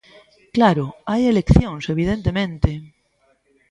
[0.55, 2.71] Claro, hai eleccións, evidentemente.